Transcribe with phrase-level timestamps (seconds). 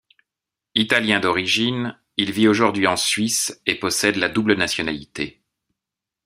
[0.73, 5.43] Italien d’origine, il vit aujourd’hui en Suisse et possède la double nationalité.